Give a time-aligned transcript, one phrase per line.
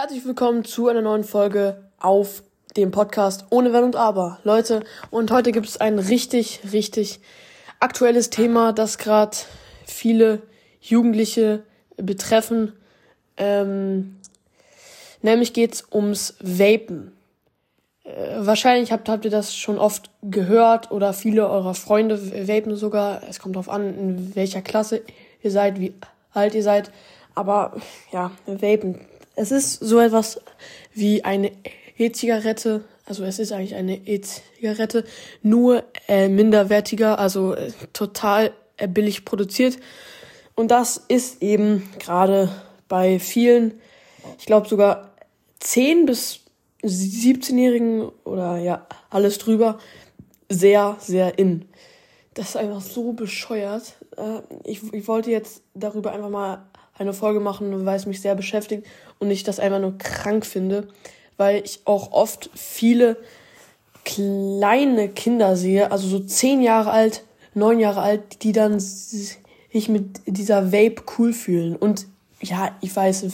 [0.00, 2.42] Herzlich willkommen zu einer neuen Folge auf
[2.74, 4.38] dem Podcast Ohne Wenn und Aber.
[4.44, 7.20] Leute, und heute gibt es ein richtig, richtig
[7.80, 9.36] aktuelles Thema, das gerade
[9.84, 10.40] viele
[10.80, 11.64] Jugendliche
[11.98, 12.72] betreffen.
[13.36, 14.16] Ähm,
[15.20, 17.12] nämlich geht's ums Vapen.
[18.04, 23.20] Äh, wahrscheinlich habt, habt ihr das schon oft gehört oder viele eurer Freunde vapen sogar.
[23.28, 25.02] Es kommt darauf an, in welcher Klasse
[25.42, 25.92] ihr seid, wie
[26.32, 26.90] alt ihr seid.
[27.34, 27.74] Aber
[28.12, 28.98] ja, vapen.
[29.40, 30.38] Es ist so etwas
[30.92, 31.52] wie eine
[31.96, 32.84] E-Zigarette.
[33.06, 35.06] Also es ist eigentlich eine E-Zigarette,
[35.42, 39.78] nur äh, minderwertiger, also äh, total äh, billig produziert.
[40.54, 42.50] Und das ist eben gerade
[42.86, 43.80] bei vielen,
[44.38, 45.14] ich glaube sogar
[45.60, 46.40] 10 bis
[46.84, 49.78] 17-Jährigen oder ja, alles drüber,
[50.50, 51.64] sehr, sehr in.
[52.34, 53.94] Das ist einfach so bescheuert.
[54.18, 56.66] Äh, ich, ich wollte jetzt darüber einfach mal
[56.98, 58.86] eine Folge machen, weil es mich sehr beschäftigt
[59.18, 60.88] und ich das einfach nur krank finde,
[61.36, 63.16] weil ich auch oft viele
[64.04, 67.24] kleine Kinder sehe, also so zehn Jahre alt,
[67.54, 71.76] neun Jahre alt, die dann sich mit dieser Vape cool fühlen.
[71.76, 72.06] Und
[72.40, 73.26] ja, ich weiß,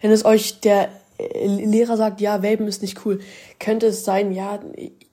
[0.00, 0.88] wenn es euch der
[1.44, 3.20] Lehrer sagt, ja, Vapen ist nicht cool,
[3.58, 4.60] könnte es sein, ja,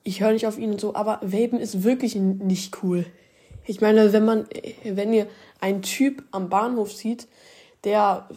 [0.02, 3.06] ich höre nicht auf ihn und so, aber Vapen ist wirklich nicht cool.
[3.70, 4.46] Ich meine, wenn man,
[4.82, 5.28] wenn ihr
[5.60, 7.28] einen Typ am Bahnhof sieht,
[7.84, 8.28] der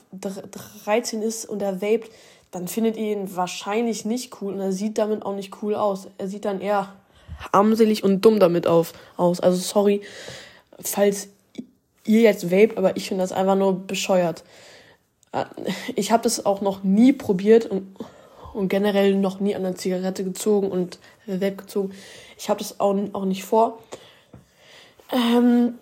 [0.86, 2.12] 13 ist und er vaped,
[2.52, 6.08] dann findet ihr ihn wahrscheinlich nicht cool und er sieht damit auch nicht cool aus.
[6.20, 6.94] Er sieht dann eher
[7.52, 9.40] armselig und dumm damit auf, aus.
[9.40, 10.02] Also sorry,
[10.80, 11.30] falls
[12.06, 14.44] ihr jetzt vape, aber ich finde das einfach nur bescheuert.
[15.32, 15.46] Äh,
[15.96, 17.96] ich habe das auch noch nie probiert und,
[18.54, 21.92] und generell noch nie an der Zigarette gezogen und Vape gezogen.
[22.38, 23.80] Ich habe das auch, auch nicht vor.
[25.12, 25.80] Ähm,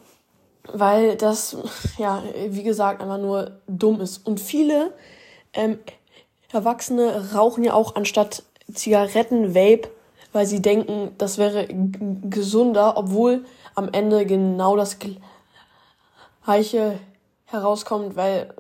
[0.67, 1.58] weil das,
[1.97, 4.25] ja, wie gesagt, einfach nur dumm ist.
[4.25, 4.94] Und viele
[5.53, 5.80] ähm,
[6.52, 9.89] Erwachsene rauchen ja auch anstatt Zigaretten Vape,
[10.33, 14.97] weil sie denken, das wäre gesunder, obwohl am Ende genau das
[16.45, 17.00] gleiche
[17.45, 18.53] herauskommt, weil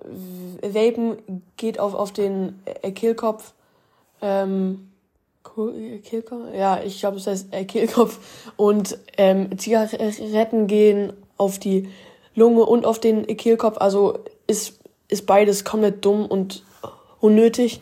[0.61, 2.61] Vapen geht auf, auf den
[2.93, 3.53] Kehlkopf.
[4.21, 4.90] Ähm,
[5.43, 6.53] Kehlkopf?
[6.53, 8.19] Ja, ich glaube, es heißt Kehlkopf.
[8.57, 11.89] Und ähm, Zigaretten gehen auf die
[12.35, 13.77] Lunge und auf den Kehlkopf.
[13.77, 16.63] Also ist, ist beides komplett dumm und
[17.19, 17.81] unnötig.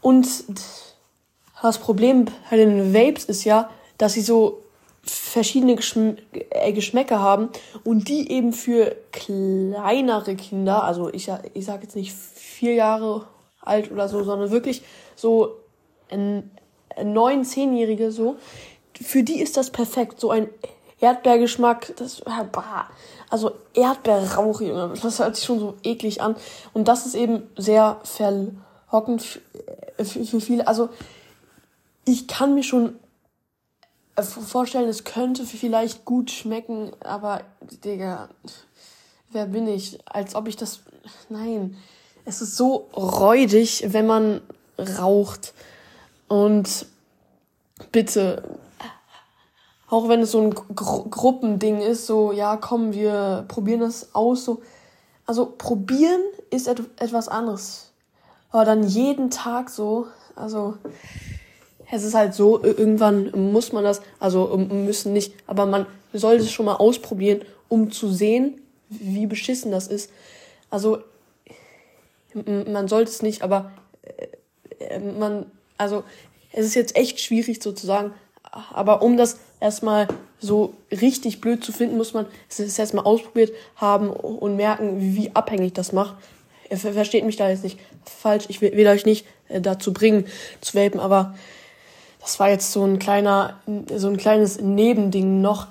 [0.00, 0.26] Und
[1.60, 4.62] das Problem bei den Vapes ist ja, dass sie so
[5.02, 6.16] verschiedene Geschm
[6.50, 7.48] äh, Geschmäcker haben
[7.84, 13.26] und die eben für kleinere Kinder, also ich, ich sage jetzt nicht vier Jahre
[13.60, 14.82] alt oder so, sondern wirklich
[15.16, 15.56] so
[16.10, 16.50] ein
[17.04, 18.36] neun, zehnjährige so,
[19.00, 20.20] für die ist das perfekt.
[20.20, 20.48] So ein
[21.00, 22.88] Erdbeergeschmack, das, bah.
[23.30, 24.60] also Erdbeerrauch,
[25.00, 26.36] das hört sich schon so eklig an.
[26.72, 29.40] Und das ist eben sehr verlockend
[29.96, 30.66] für, für viele.
[30.66, 30.88] Also
[32.04, 32.96] ich kann mir schon
[34.22, 37.42] vorstellen, es könnte vielleicht gut schmecken, aber
[37.84, 38.28] Digga,
[39.30, 39.98] wer bin ich?
[40.06, 40.80] Als ob ich das.
[41.28, 41.76] Nein.
[42.24, 44.40] Es ist so räudig, wenn man
[44.98, 45.54] raucht.
[46.28, 46.86] Und
[47.90, 48.42] bitte,
[49.88, 54.44] auch wenn es so ein Gru Gruppending ist, so, ja, komm, wir probieren das aus,
[54.44, 54.62] so.
[55.26, 57.92] Also, probieren ist et etwas anderes.
[58.50, 60.06] Aber dann jeden Tag so,
[60.36, 60.76] also,
[61.90, 66.50] es ist halt so, irgendwann muss man das, also, müssen nicht, aber man sollte es
[66.50, 70.10] schon mal ausprobieren, um zu sehen, wie beschissen das ist.
[70.70, 70.98] Also,
[72.34, 73.72] man sollte es nicht, aber
[74.78, 76.04] äh, man, also,
[76.52, 78.12] es ist jetzt echt schwierig sozusagen,
[78.72, 80.08] aber um das erstmal
[80.40, 85.74] so richtig blöd zu finden, muss man es erstmal ausprobiert haben und merken, wie abhängig
[85.74, 86.16] das macht.
[86.70, 88.44] Ihr versteht mich da jetzt nicht falsch.
[88.48, 90.26] Ich will, will euch nicht äh, dazu bringen,
[90.60, 91.34] zu vapen, aber
[92.20, 93.58] das war jetzt so ein kleiner,
[93.94, 95.68] so ein kleines Nebending noch.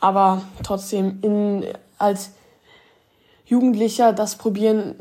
[0.00, 1.64] Aber trotzdem in,
[1.98, 2.30] als
[3.46, 4.96] Jugendlicher das probieren,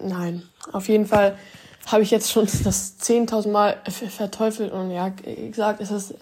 [0.00, 0.42] nein.
[0.72, 1.36] Auf jeden Fall
[1.86, 6.14] habe ich jetzt schon das 10.000 Mal verteufelt und ja, gesagt, es ist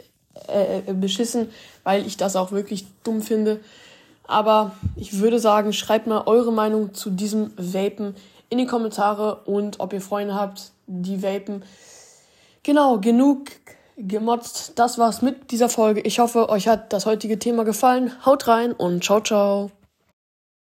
[0.49, 1.49] äh, äh, beschissen,
[1.85, 3.61] weil ich das auch wirklich dumm finde.
[4.27, 8.15] Aber ich würde sagen, schreibt mal eure Meinung zu diesem Vapen
[8.49, 11.63] in die Kommentare und ob ihr Freunde habt, die vapen.
[12.63, 13.51] Genau, genug
[13.97, 14.73] gemotzt.
[14.77, 16.01] Das war's mit dieser Folge.
[16.01, 18.13] Ich hoffe, euch hat das heutige Thema gefallen.
[18.25, 19.71] Haut rein und ciao, ciao.